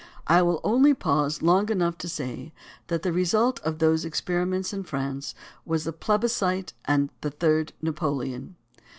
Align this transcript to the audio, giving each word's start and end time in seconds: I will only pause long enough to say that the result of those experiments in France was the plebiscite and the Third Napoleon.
I 0.25 0.41
will 0.41 0.59
only 0.63 0.95
pause 0.95 1.43
long 1.43 1.69
enough 1.69 1.95
to 1.99 2.09
say 2.09 2.51
that 2.87 3.03
the 3.03 3.13
result 3.13 3.59
of 3.59 3.77
those 3.77 4.03
experiments 4.03 4.73
in 4.73 4.81
France 4.81 5.35
was 5.63 5.83
the 5.83 5.93
plebiscite 5.93 6.73
and 6.85 7.11
the 7.21 7.29
Third 7.29 7.73
Napoleon. 7.83 8.55